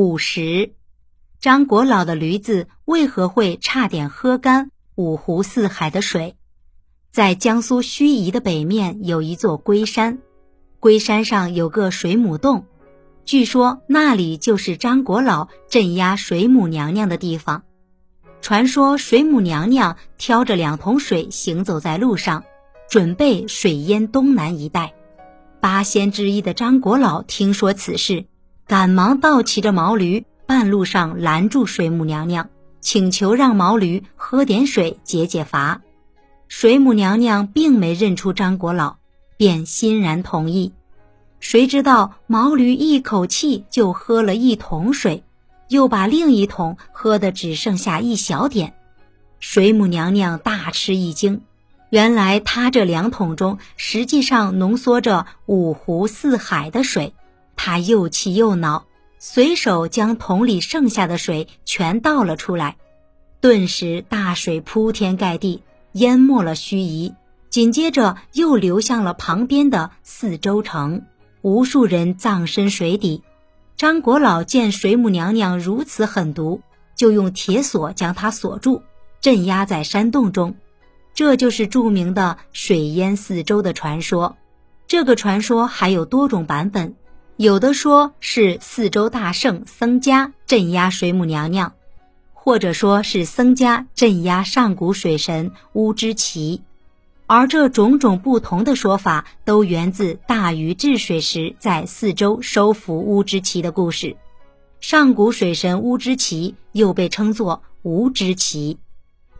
[0.00, 0.74] 五十，
[1.40, 6.36] 张国老的驴子为何会差点喝干五湖四海的水？
[7.10, 10.20] 在江苏盱眙的北面有一座龟山，
[10.78, 12.64] 龟山上有个水母洞，
[13.24, 17.64] 据说那里就是张国老镇压水母娘娘的地方。
[18.40, 22.44] 传说水母娘娘挑着两桶水行走在路上，
[22.88, 24.94] 准备水淹东南一带。
[25.58, 28.26] 八仙之一的张国老听说此事。
[28.68, 32.50] 赶忙倒骑着毛驴，半路上拦住水母娘娘，
[32.82, 35.80] 请求让毛驴喝点水解解乏。
[36.48, 38.96] 水母娘娘并没认出张国老，
[39.38, 40.74] 便欣然同意。
[41.40, 45.24] 谁知道毛驴一口气就喝了一桶水，
[45.68, 48.74] 又把另一桶喝得只剩下一小点。
[49.40, 51.40] 水母娘娘大吃一惊，
[51.88, 57.14] 原来她这两桶中实际上浓缩着五湖四海的水。
[57.58, 58.86] 他又气又恼，
[59.18, 62.76] 随手将桶里剩下的水全倒了出来，
[63.40, 67.14] 顿时大水铺天盖地，淹没了盱眙。
[67.50, 71.02] 紧接着又流向了旁边的四周城，
[71.42, 73.24] 无数人葬身水底。
[73.76, 76.60] 张国老见水母娘娘如此狠毒，
[76.94, 78.82] 就用铁锁将她锁住，
[79.20, 80.54] 镇压在山洞中。
[81.12, 84.36] 这就是著名的水淹四周的传说。
[84.86, 86.94] 这个传说还有多种版本。
[87.38, 91.72] 有的说是四周大圣僧伽镇压水母娘娘，
[92.32, 96.62] 或者说是僧伽镇压上古水神乌之奇，
[97.28, 104.16] 而这种种不同的说法都源自大禹治水时在四周收服乌之奇的故事。
[104.80, 108.78] 上古水神乌之奇又被称作无之奇，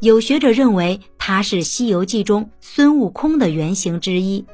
[0.00, 4.44] 有学者认为他是《西游记》中孙悟空的原型之一。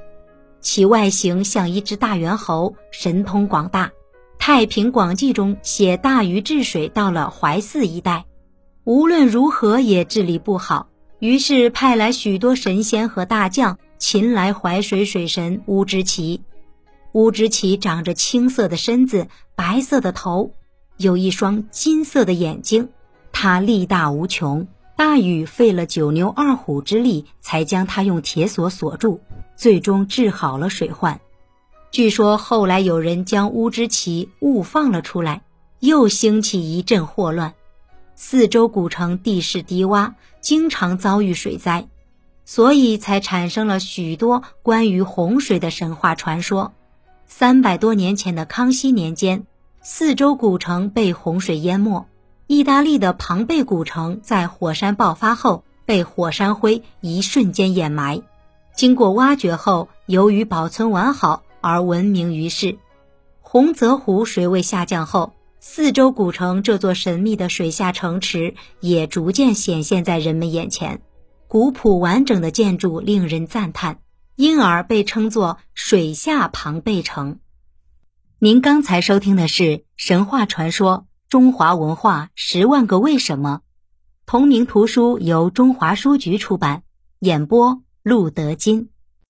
[0.62, 3.88] 其外形像一只大猿猴，神通广大。
[4.38, 8.24] 《太平广记》中写大禹治水到了淮泗一带，
[8.84, 16.42] 无论如何也治理不好，于是派来许多神仙和大将擒来淮水水神乌之奇。
[17.12, 20.55] 乌之奇长着青色的身子，白色的头，
[20.96, 22.89] 有一双金色的眼睛。
[23.33, 29.20] 他力大无穷，大禹费了九牛二虎之力，才将他用铁锁锁住。
[29.57, 31.20] 最终治好了水患。
[31.90, 35.42] 据说后来有人将乌之奇误放了出来，
[35.80, 37.55] 又兴起一阵祸乱。
[38.14, 41.89] 四周古城地势低洼，经常遭遇水灾，
[42.45, 46.73] 所以才产生了许多关于洪水的神话传说。
[47.27, 49.46] 三百多年前的康熙年间，
[49.83, 52.07] 四周古城被洪水淹没。
[52.46, 58.23] 意大利的庞贝古城在火山爆发后被火山灰一瞬间掩埋。
[58.74, 62.78] 经过挖掘后，由于保存完好而闻名于世。
[63.40, 71.02] 洪泽湖水位下降后，四周古城这座神秘的水下城池也逐渐显现在人们眼前。
[71.48, 73.98] 古朴完整的建筑令人赞叹，
[74.36, 77.40] 因而被称作“水下庞贝城”。
[78.40, 83.61] 您刚才收听的是神话传说《中华文化十万个为什么》，
[84.24, 86.82] 同名图书由中华书局出版，
[87.20, 87.82] 演播。
[88.02, 88.92] 路德金。